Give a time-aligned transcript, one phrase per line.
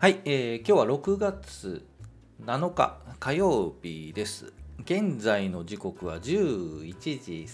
[0.00, 1.84] はい、えー今日は6月
[2.46, 4.52] 7日火曜日です。
[4.84, 7.46] 現在の時刻は11時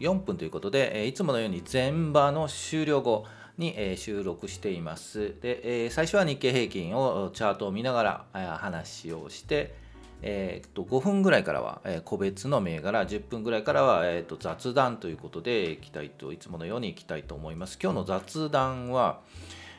[0.00, 3.26] 34分ということで、えーいつものように前場の終了後
[3.58, 5.34] に、えー収録しています。
[5.42, 9.74] で、えー最初は日経平均をチャートを見ながら、えー話をして、
[10.22, 19.20] えーっと5分ぐらいからは、えー個別の銘柄10分ぐらいからは、えーっと雑談ということでいきたいといつものようにいきたいと思います今日の雑談は、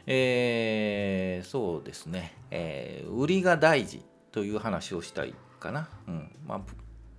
[0.08, 6.32] えーそうですね、えー売りが大事という話をしたいかな、うん。
[6.48, 6.62] まあ、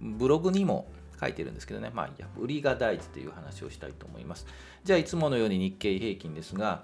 [0.00, 0.86] ブログにも
[1.20, 2.26] 書いてるんですけどね、まあ、いや。
[2.38, 4.46] 売りが大事という話をしたいと思います。
[4.84, 6.82] じゃあいつものように日経平均ですが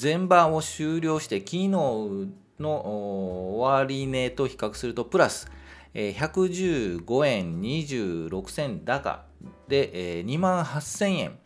[0.00, 2.28] 前場を終了して昨日の
[2.60, 5.50] 終値と比較するとプラス
[5.94, 9.24] 115円26銭高
[9.68, 11.38] で、えー、2万8000円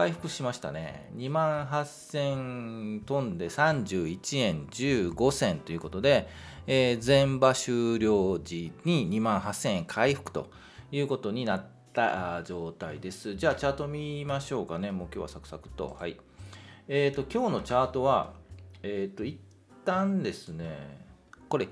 [0.00, 1.10] 回復しましたね。
[1.14, 6.26] 2万8000飛んで31円15銭ということで、
[6.66, 10.48] えー前場終了時に2万8000円回復と
[10.90, 13.34] いうことになった状態です。
[13.34, 14.90] じゃあチャート見ましょうかね。
[14.90, 15.94] もう今日はサクサクと。
[16.00, 16.16] はい。
[16.88, 18.32] えっ、と今日のチャートは
[18.82, 19.38] えっ、と一
[19.84, 21.04] 旦ですね
[21.50, 21.68] これ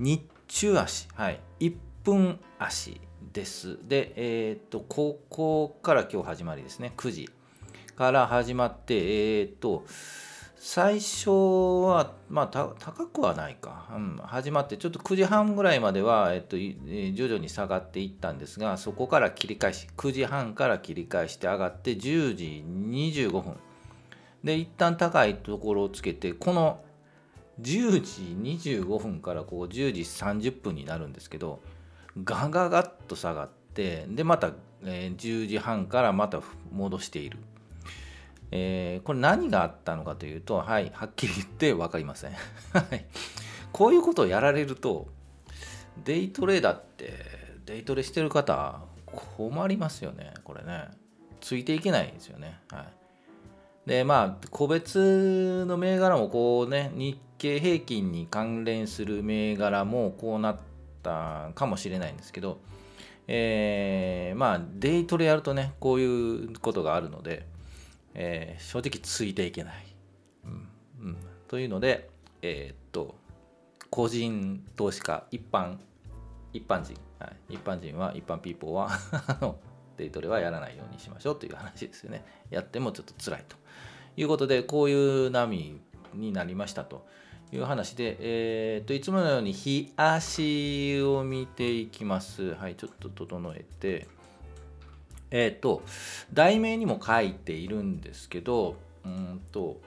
[0.00, 3.00] 日中足、はい、1分足
[3.32, 3.78] です。
[3.86, 7.37] で、えっ、と、ここから今日始まりですね、9時。
[7.98, 9.84] から始まって、えっ、と、
[10.56, 23.56] 最初は、まあ、高くはないか、うん、始まって、ちょっと9時半ぐらいまでは、えっと、徐々に下がっていったんですが、そこから切り返し、9時半から切り返して上がって、10時25分。
[24.44, 26.80] で、一旦高いところをつけて、この
[27.60, 31.60] 10時25分からこう10時30分になるんですけど
[32.22, 34.52] ガガガッと下がってでまた、
[34.84, 37.38] えー10時半からまた戻している、
[38.50, 42.32] えーこれ何があったのかというとはいはっきり言って分かりません。
[42.72, 43.04] はい。
[43.72, 45.08] こういうことをやられると
[46.04, 47.12] デイトレーダーって
[47.66, 50.88] デイトレしてる方困りますよねこれね。
[51.40, 52.58] ついていけないんですよね。
[52.70, 53.88] はい。
[53.88, 60.58] でまあ個別の銘柄もこうね日経平均に関連する銘柄もこうなっ
[61.02, 62.60] たかもしれないんですけど、
[63.26, 67.46] えーまあデイトレやるとねこういうことがあるので、
[68.20, 69.74] えー正直ついていけない、
[70.44, 70.68] うん
[71.00, 72.10] うん、というので
[72.42, 73.14] えーっと
[73.90, 75.78] 個人投資家一般
[76.52, 78.90] 一般人、はい、一般人は一般ピーポーは
[79.28, 79.58] あの
[79.96, 82.24] デイトレはやらないようにしましょうという話ですよね。
[82.50, 83.56] やってもちょっと辛いと
[84.16, 85.80] いうことでこういう波
[86.14, 87.06] になりましたと。
[87.50, 92.54] いう話で、えー、といつものように日足を見ていきます。
[92.54, 94.06] はいちょっと整えて。
[95.30, 95.82] えっ、と
[96.32, 99.80] 題名にも書いているんですけどうんと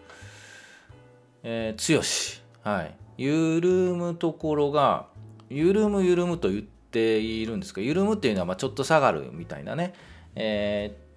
[1.44, 5.08] えー、強し、はい、緩むところが
[5.50, 9.94] 緩む緩むと言っているんですが緩むっていうのはまちょっと下がるみたいなね、
[10.36, 11.12] えー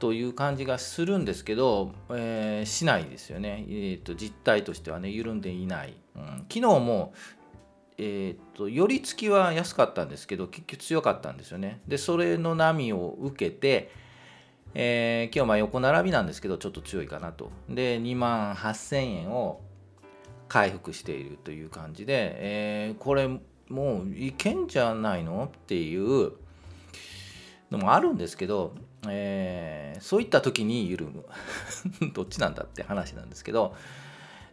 [0.00, 6.24] という感じがするんですけど、えーしないですよね、えーと実態としてはね緩んでいない、うん。
[6.52, 7.14] 昨日も
[7.96, 11.80] えー、と寄り付きは安かったんですけど結局強かったんですよね。
[11.86, 13.90] でそれの波を受けて、
[14.74, 17.50] えー今日まあ横並びなんですけどちょっと強いかなと。
[17.68, 19.60] で2万8000円を
[20.48, 23.28] 回復しているという感じで、えーこれ
[23.68, 26.32] もういけんじゃないのっていう
[27.70, 28.74] のもあるんですけど、
[29.08, 31.24] えーそういった時に緩む
[32.12, 33.74] どっちなんだって話なんですけど、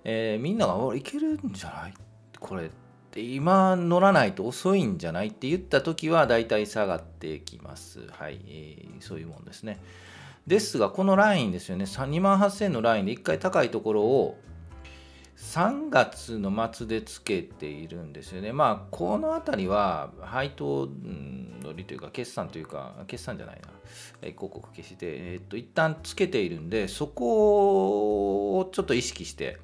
[0.03, 1.93] えーみんなが「いけるんじゃない？
[2.39, 2.69] これ」
[3.11, 8.07] って今乗らないと遅いんじゃないって言った時はだいたい下がってきます。
[8.09, 9.79] はい、えーそういうもんですね。
[10.47, 11.83] ですがこのラインですよね。
[11.83, 14.39] 2万8000のラインで1回高いところを
[15.35, 18.53] 3月の末でつけているんですよね。
[18.53, 23.69] まあ、このあたりは配当うんのりというか、決算というか、決算じゃないな、
[24.21, 29.57] え広告消して、えーっと、一旦つけているんで、そこをちょっと意識して、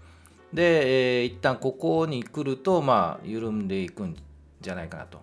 [0.57, 4.15] で、えー一旦ここに来ると、まあ、緩んでいくん
[4.59, 5.21] じゃないかなと。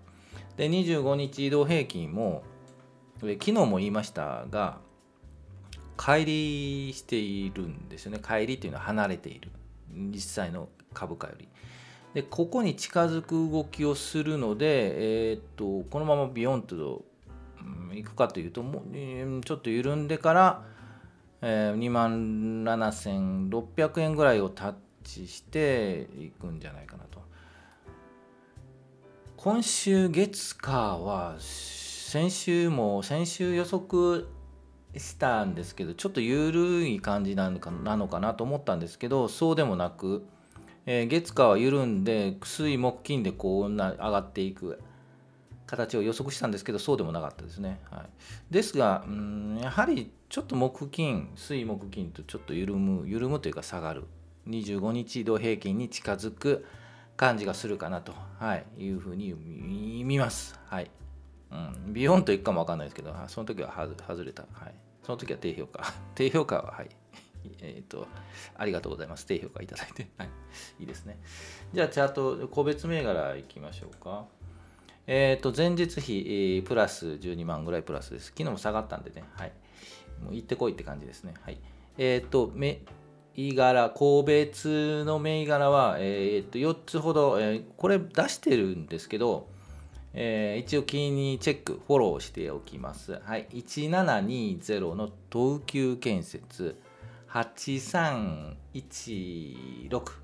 [0.56, 2.44] で、25日移動平均も、
[3.20, 4.78] 昨日も言いましたが、
[5.96, 8.19] 乖離しているんですよね。
[8.22, 9.50] 乖離というのは離れている。
[9.92, 11.48] 実際の株価より。
[12.14, 17.04] で、ここに近づく動きをするので、えーっと、このままビヨンと、
[17.90, 20.62] うん、いくかというと、もう、ちょっと緩んでから、
[21.42, 24.75] えー、2万7600円ぐらいをタッ
[25.05, 27.23] チしていくんじゃないかなと。
[29.37, 34.27] 今週月火は先週も先週予測
[34.97, 40.25] したんですけどちょっと緩い感じなのかなのかなと思ったんですけどそうでもなく、
[40.87, 44.81] えー、月火は緩んで水木金でこうな上がっていく
[45.67, 47.81] 形を予測したんですけどそうでもなかったですね。
[47.91, 54.05] はい、ですがうんやはりちょっと木金水木金とちょっと緩む緩むというか下がる
[54.49, 56.64] 25日移動平均に近づく
[57.17, 59.35] 感じがするかなと、はい、いうふうに
[60.05, 60.58] 見ます。
[60.67, 60.91] はい。
[61.50, 61.56] う
[61.88, 64.43] ん、ビヨンといくかもわかんないですけど、その時は外れた。
[64.52, 64.75] はい。
[65.05, 65.93] その時は低評価。
[66.14, 66.88] 低評価は、はい。
[67.61, 68.08] えっ、ー、と、
[68.56, 69.26] ありがとうございます。
[69.26, 70.08] 低評価いただいて。
[70.17, 70.29] はい。
[70.81, 71.19] いいですね。
[71.73, 74.26] じゃあ、チャート、個別銘柄いきましょうか。
[75.06, 78.26] えっ、ー、と、前日比、プラス12万ぐらいプラスです。
[78.29, 79.23] 昨日も下がったんでね。
[79.35, 79.52] はい。
[80.23, 81.35] もう行ってこいって感じですね。
[81.43, 81.58] はい。
[81.99, 82.50] えっ、ー、と、
[83.36, 89.48] 銘柄、個別の銘柄は、えー、と4つほど、えー、これ出してるんですけど、
[90.12, 93.19] えー、一応気にチェック、フォローしておきます。
[93.25, 96.76] はい、1720の東急建設、
[97.28, 98.54] 8316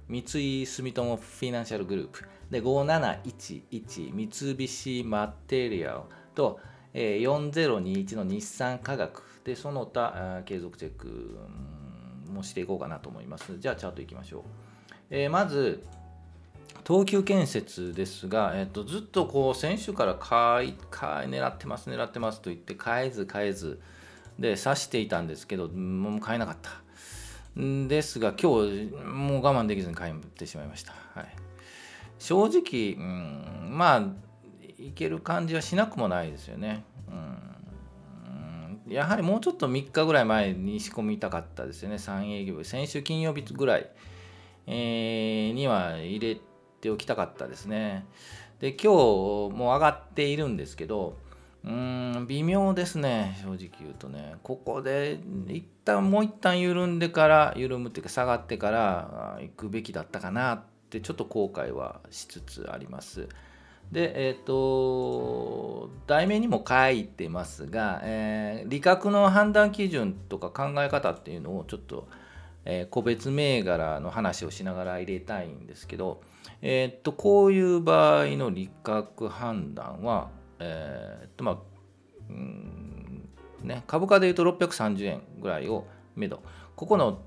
[0.08, 6.00] 三井住友フィナンシャルグループ、で5711三菱マテリアル。
[6.36, 6.60] と、
[6.94, 9.24] えー、4021の日産科学。
[9.42, 11.38] でその他継続チェック、
[12.31, 13.59] もしていこうかなと思います。
[13.59, 14.43] じゃあチャートいきましょう。
[15.11, 15.85] えー、まず、
[16.87, 23.81] 東急建設ですが、えー、とずっとこう先週から買い買い狙ってます狙ってますと言って買えず買えず
[24.38, 26.71] で指していたんですけどもう買えなかった。
[27.56, 31.27] ですが今日もう我慢できずに買ってしまいました、はい、
[32.19, 34.03] 正直、うん、まあ
[34.79, 37.50] いける感じはしなくもないですよね、うん。
[38.90, 43.88] やはりもうちょっと3日ぐらい前に仕込みたかったですよね、3営業日、先週金曜日ぐらい、
[44.66, 46.40] えー、には入れ
[46.81, 48.04] ておきたかったですね。
[48.58, 48.87] で、今日
[49.56, 51.16] も上がっているんですけど、
[51.64, 54.37] うーん、微妙ですね、正直言うとね。
[54.42, 63.28] ここで、一旦もう一旦緩んでから、緩むっていうか下がってから行くべきだったかなって、ちょっと後悔はしつつあります。
[63.92, 72.08] で、えっ、ー、と、題名にも書いてますが、えー、利確の判断基準とか考え方っていうのをちょっと、
[72.64, 76.20] えー、個別銘柄の話をしながら入れたいんですけど、
[76.62, 81.58] えっ、と、こういう場合の利確判断は、えっと、まあ、
[82.28, 83.28] うん
[83.62, 85.86] ね、株価でいうと630円ぐらいを
[86.16, 86.43] めど、
[86.76, 87.22] ここの、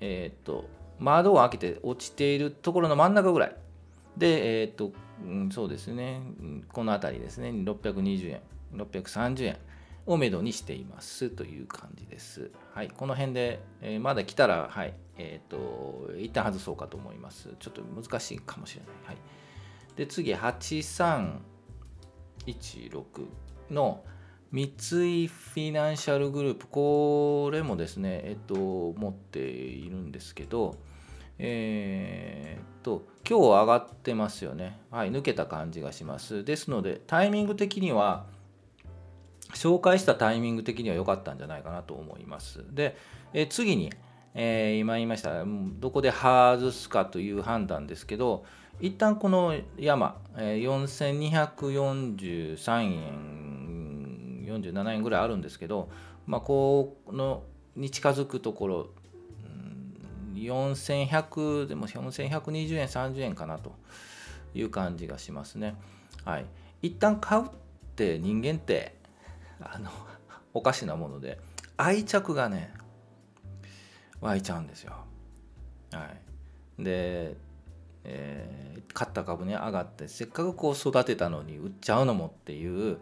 [0.00, 0.68] えっと、
[0.98, 3.56] 窓を開けて落ちているところの真ん中ぐらい。
[4.16, 4.92] で、えっと、
[5.24, 6.22] うん、そうですね、
[6.72, 8.40] この辺りですね、620円、
[8.74, 9.56] 630円
[10.06, 12.50] をめどにしていますという感じです。
[12.74, 17.50] はい、この辺で、えー、まだ来たら、はい、えっ、ー、と、一旦外そうかと思います。
[17.60, 18.90] ちょっと難しいかもしれない。
[19.06, 19.16] はい、
[19.96, 23.04] で、次、8316
[23.70, 24.04] の
[24.50, 28.54] 三井フィナンシャルグループ、これもですね、えっ、ー、と、
[28.98, 30.76] 持っているんですけど、
[31.38, 36.44] えー、と今日上がってますよね、はい、抜けた感じがします。
[36.44, 38.26] ですのでタイミング的には
[39.54, 42.64] 紹介したタイミング的には良かったんじゃないかなと思います。
[42.74, 42.96] で、
[43.32, 43.92] え次に、
[44.34, 48.44] えー、今言いましたどこで外すかという判断ですけど
[48.80, 53.42] 一旦この山、え、4243円
[54.58, 55.88] 47円ぐらいあるんですけど、
[56.26, 57.44] まあ、この
[57.76, 58.90] に近づくところ
[60.34, 63.72] 4100でも4120円30円かなと
[64.54, 65.76] いう感じがしますね。
[66.24, 66.46] はい。
[66.82, 67.48] 一旦買うっ
[67.96, 68.96] て人間って
[69.60, 69.90] あの
[70.54, 71.38] おかしなもので
[71.76, 72.72] 愛着がね
[74.20, 74.92] 湧いちゃうんですよ。
[75.92, 76.10] は
[76.78, 76.82] い。
[76.82, 77.36] で、
[78.04, 82.98] えー、買った株に上がってせっかくこう育てたのに売っちゃうのもっていう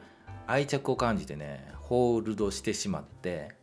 [0.46, 3.59] 愛着を感じてねホールドしてしまって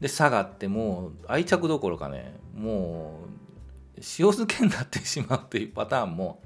[0.00, 3.40] で下がってもう愛着どころかねもう
[3.96, 6.42] 塩漬けになってしまうというパターンも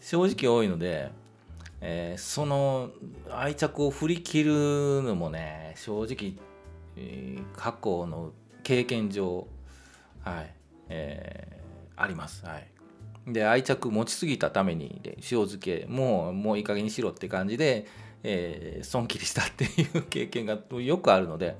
[0.00, 1.10] 正直多いので、
[1.80, 2.90] えー、その
[3.30, 6.34] 愛着を振り切るのもね正直、
[6.96, 9.46] えー、過去の経験上
[10.20, 10.54] はい、
[10.88, 12.44] えー、あります。
[12.44, 12.68] はい
[13.32, 17.86] で愛着持ちすぎたためにで塩漬けもうもういい加減にしろって感じで、
[18.22, 21.58] えー、損切りしたっていう経験がよくあるので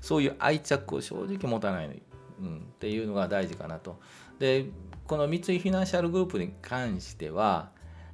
[0.00, 2.02] そういう愛着を正直持たない、
[2.40, 3.98] うん、っていうのが大事かなと。
[4.38, 4.66] で
[5.06, 7.70] この三井フィナンシャルグループに関しては、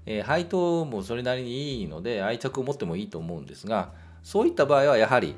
[0.06, 5.36] えー、配当もそれなりにいいので愛着を持ってもいいと思うんですがそういった場合はやはり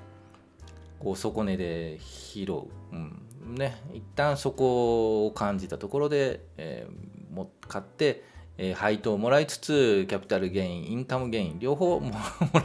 [1.01, 2.63] こう底値で拾う、
[2.93, 3.23] うん
[3.57, 8.25] ね、一旦そこを感じたところで、えー、も買って、
[8.59, 12.13] えー、配当をもらいつつキャピタルゲインインカムゲイン両方 も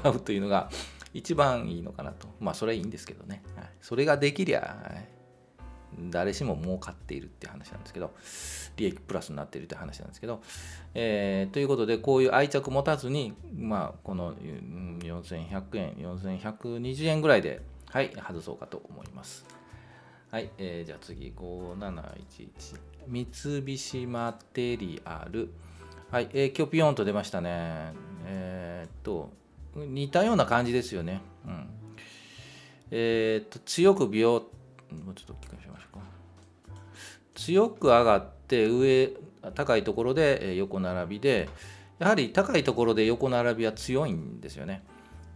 [0.04, 0.70] らうというのが
[1.14, 2.28] 一番いいのかなと。
[2.40, 3.44] まあ、それはいいんですけどね。
[3.56, 5.04] はい、それができりゃ、
[6.10, 8.16] 誰しも儲かっているっていう話なんですけど
[8.78, 10.42] 利益プラスになっているって話なんですけど、
[10.96, 19.46] えー、ということでこういう愛着持たずに、まあ、この4100円4120円ぐらいで、はい、外そうかと思います。
[20.32, 22.08] はい、えー、じゃあ次5711
[23.08, 23.28] 三
[23.66, 25.50] 菱マテリアル。
[26.10, 27.92] はい、えー、今日ピヨンと出ましたね。
[28.26, 29.30] えー、っと
[29.76, 31.22] 似たような感じですよね。
[31.46, 31.83] うん。
[32.92, 34.32] えー、っと強く美容
[35.06, 36.04] もうちょっと大きくしましょうか。
[37.36, 39.12] 強く上がって上
[39.56, 41.50] 高いところで横並びで
[42.00, 44.84] やはり高いところで横並びは強いんですよね。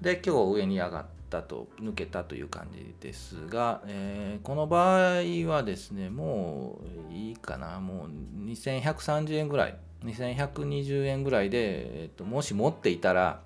[0.01, 7.79] で今日上に上がったと抜けたという感じですが、えー、この場合はですねもういいかな。
[7.79, 9.77] もう2130円ぐらい。
[10.05, 13.41] 2120円ぐらいで、えっと、もし持っていたら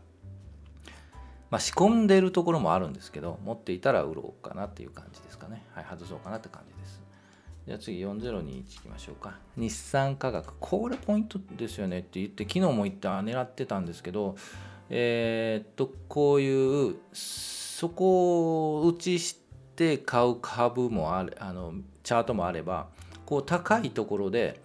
[1.51, 5.63] まあ、仕込んでるところもあるんですけど、持っていたら売ろうかなっていう感じですかね。
[5.75, 7.01] はい、外そうかなって感じです。
[7.67, 9.37] じゃあ次4021いきましょうか。
[9.57, 10.53] 日産化学。
[10.59, 14.35] これポイントですよねって言って、昨日も言って狙ってたんですけど、
[14.89, 19.37] えー、っと、こういう、そこを打ちし
[19.75, 22.87] て買う株もある、あの、チャートもあれば、
[23.25, 24.61] こう高いところで、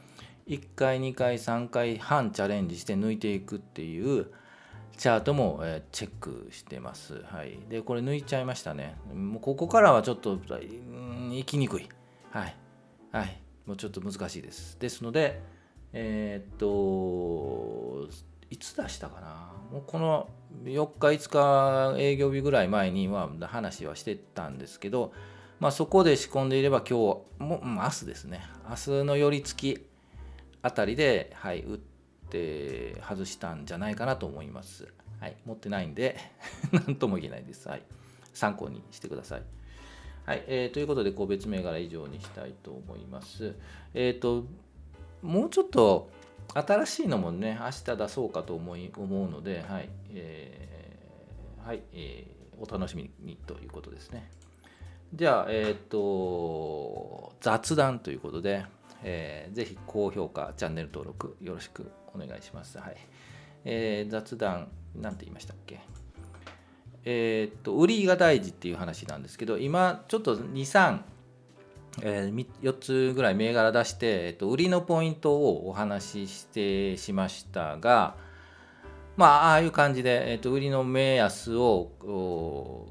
[0.46, 4.30] 1回、2回、3回半チャレンジして抜いていくっていう、
[4.96, 7.22] チャートも、えチェックしてます。
[7.24, 7.58] はい。
[7.68, 8.96] で、これ抜いちゃいましたね。
[9.14, 11.88] もうここからはちょっと、行きにくい。
[12.30, 12.56] はい。
[13.12, 13.40] はい。
[13.66, 14.78] もうちょっと難しいです。
[14.80, 15.42] ですので、
[15.92, 18.08] えー、っと、
[18.50, 20.28] いつ出したかなもうこの
[20.64, 25.12] 4日、5日営業日ぐらい前には話はしてたんですけど、
[25.58, 28.42] まあ、そこで仕込んでいれば今日も、明日ですね。
[28.68, 29.86] 明日の寄り付き
[30.62, 31.95] あたりで、はい、打って、
[32.26, 34.88] って外したんじゃないかなと思います。
[35.20, 36.16] はい、持ってないんで
[36.72, 37.68] 何とも言えないです。
[37.68, 37.82] はい、
[38.34, 39.42] 参考にしてください。
[40.26, 43.54] はい、えー、ということで、個別銘柄以上にしたいと思います。
[43.94, 44.44] えっ、ー、と、
[45.22, 46.10] もうちょっと
[46.52, 54.28] 新しいのもね、明日出そうかと思い思うので、はい、えー、はい、えー、お楽しみにということですね。
[55.14, 58.66] じゃあ、えっ、ー、と、雑談ということで、
[59.04, 62.78] えー、ぜひ高評価、チャンネル登録よろしくお願いします。
[62.78, 62.96] はい。
[63.64, 65.80] えー、雑談、なんて言いましたっけ？
[67.04, 70.98] えー、っと、売りが大事っていう話なんですけど、今、ちょっと2、3、
[72.02, 78.16] えー、4つぐらい銘柄出して、えっと、売りのポイントをお話ししてしましたが、
[79.16, 82.88] まあ、ああいう感じで、えっと、売りの目安を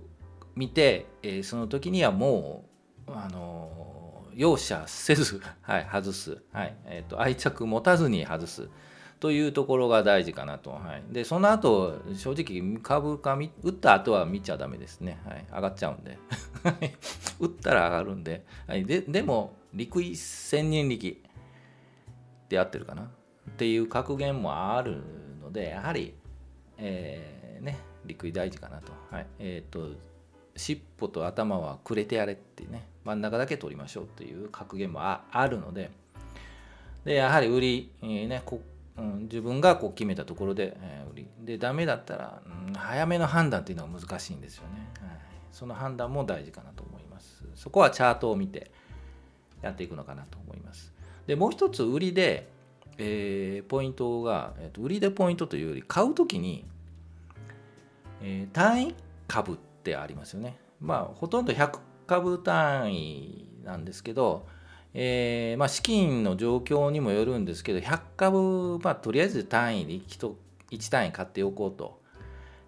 [0.55, 2.65] 見て、えー、その時にはも
[3.07, 8.69] う、あの容赦せず、 はい、外す、はいえーと愛着持たずに外す
[9.19, 10.71] というところが大事かなと。
[10.71, 15.19] はい、で、その後、正直株価打った後は見ちゃダメですね。
[15.25, 16.17] はい、上がっちゃうんで。
[17.39, 18.45] 打ったら上がるんで。
[18.67, 21.21] はい、ででも、陸位千人力
[22.49, 23.07] で合ってるかなっ
[23.57, 25.01] ていう格言もある
[25.41, 26.13] ので、やはり、
[26.77, 28.91] えー、ね、陸位大事かなと。
[29.11, 29.97] はい、えっ、ー、と、
[30.55, 35.91] 尻尾と頭はくれてやれってね、真ん中だけ取りましょうっていう格言もあるので、
[37.03, 38.61] でやはり売り、えーね、こ
[38.97, 41.27] うん、自分がこう決めたところで、えー、売り。
[41.41, 45.19] でダメだったら、うん、早めの判断っていうのは難しいんですよね、はい、
[45.51, 47.43] その判断も大事かなと思います。
[47.55, 48.71] そこはチャートを見て
[49.61, 50.93] やっていくのかなと思います。
[51.27, 52.47] でもう一つ売りで、
[52.97, 56.65] えー、ポイントが、えーと、売りでポイントというより買う時に、
[58.21, 58.95] えー、単位
[59.27, 60.57] 株ってありますよね。
[60.79, 64.47] まあほとんど100株単位なんですけど
[64.97, 70.33] えーまあ、資金の状況にもよるんですけど100株、まあ、とりあえず単位で 1,
[70.71, 72.03] 1単位買っておこうと。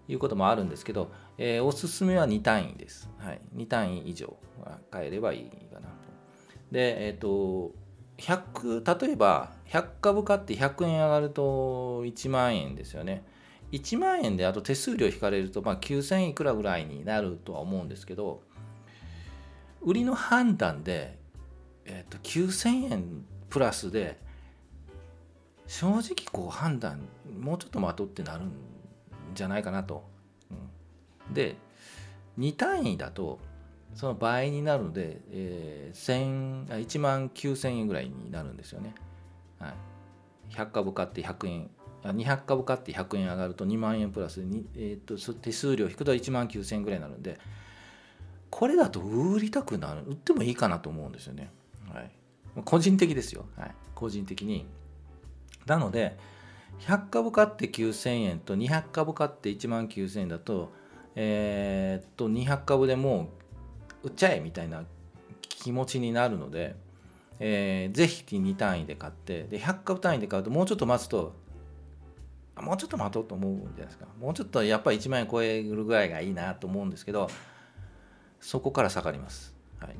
[0.08, 4.36] いうこともあるんですけど、えー、おすすめは2単位です、はい、2単位以上
[4.90, 5.94] 買えればいいかなと。
[6.72, 7.74] でえっ、ー、と
[8.16, 13.22] 100例えば100株買って100円上がると1万円ですよね。
[13.70, 18.40] 1万円であと手数料引かれると、まあ、9000いくらぐらいになるとは思うんですけど
[19.82, 21.18] 売りの判断で
[21.88, 24.18] えーと、9000円プラスで
[25.66, 27.00] 正直こう判断
[27.40, 28.52] もうちょっと待とうってなるん
[29.34, 30.04] じゃないかなと。
[30.50, 31.56] うん、で
[32.38, 33.38] 2単位だと
[33.94, 38.94] その倍になるので、えー、1万9000円ぐらいになるんですよね。
[39.58, 39.70] は
[40.50, 41.70] い、100株買って100円
[42.04, 47.38] 200株買って100円上がると2万円プラスに、えーと、手数料引くと1万9000円ぐらいになるんで
[48.50, 51.50] これだと売りたくなる売ってもいいかなと思うんですよね。
[52.64, 54.66] 個人的ですよ、はい、個人的に。
[55.66, 56.16] なので
[56.80, 60.72] 100株買って9000円と200株買って1万9000円だと
[61.14, 63.28] えー、っと200株でも
[64.02, 64.84] う売っちゃえみたいな
[65.40, 66.76] 気持ちになるので、
[67.40, 71.34] えー、ぜひ2単位で買ってで100株単位で買うともうちょっと待つと
[72.56, 74.06] もうちょっと待とうと思うんじゃないですか。
[74.20, 77.28] もうちょっとやっぱり1万円超えるぐらいがいいなと思うんですけど
[78.40, 79.96] そこから下がります、はい、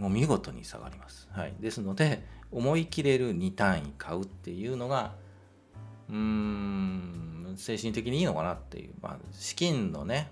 [0.00, 5.12] もう見事に下がります、はい、ですので思い切れる2単位買うっていうのが
[6.08, 10.30] うーん精神的にいいのかなっていう、まあ、資金のね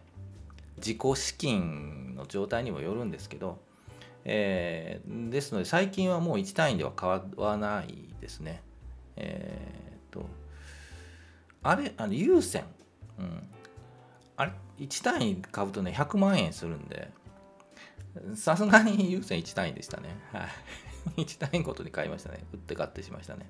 [0.79, 3.59] 自己資金の状態にもよるんですけど、
[4.25, 8.63] えー、ですので最近はもう1単位では買わないですね。
[9.17, 10.25] えー、と
[11.63, 12.65] あれあの優先、
[13.19, 13.43] うん、
[14.37, 17.11] あれ？1単位買うとね100万円するんで。
[18.35, 20.17] さすがに優先1単位でしたね。
[20.33, 20.47] は
[21.17, 21.21] い。
[21.23, 22.45] 1単位ごとに買いましたね。
[22.53, 23.49] 売って買ってしましたね。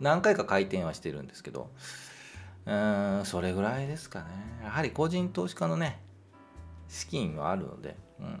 [0.00, 1.70] 何回か回転はしてるんですけど、
[2.66, 4.26] うーん、それぐらいですかね。
[4.62, 6.00] やはり個人投資家のね、
[6.88, 8.40] 資金はあるので、うん、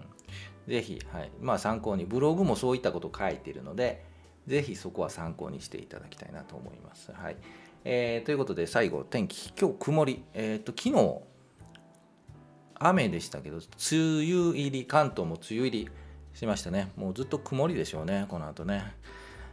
[0.66, 4.04] ぜひ、はい、まあ参考に、ブログもそういったことを書いてるので、
[4.46, 7.12] ぜひそこは参考にしていただきたいなと思います。
[7.12, 7.36] はい。
[7.84, 11.20] えー、ということで、最後、天気、今日曇り、えっ、ー、と、昨日、
[12.78, 15.90] 雨でしたけど、梅雨入り、関東も梅雨入り
[16.34, 16.92] しましたね。
[16.96, 18.94] もうずっと曇りでしょうね、この後ね。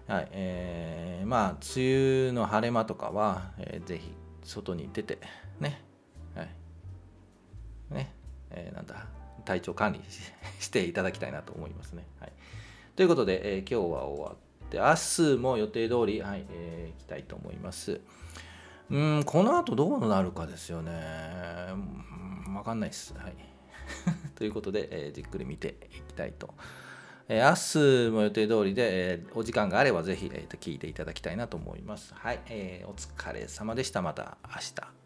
[0.08, 4.12] はい、えー、まあ、梅雨の晴れ間とかは、えー、ぜひ
[4.44, 5.20] 外に出て、
[5.60, 5.82] ね、
[6.36, 6.50] はい、
[7.94, 8.14] ね、
[8.50, 9.06] えー、なんだ、
[9.46, 10.02] 体調管理
[10.60, 12.06] していただきたいなと思いますね。
[12.20, 12.34] はい、
[12.96, 18.02] ということで、えー、今日は終わって、明日も予定通り、はい、えー、行きたいと思います。
[18.92, 20.92] うん、この後どうなるかですよね。
[22.54, 23.14] わかんないです。
[23.18, 23.36] はい。
[24.36, 26.54] ということで、えー、じっくり見ていきたいと。
[27.30, 32.14] えー、明日も予定通りで、えー、お時間があればぜひ、えー、と聞いていただきたいなと思います。
[32.14, 34.02] はい、えー、お疲れ様でした。
[34.02, 35.01] また明日。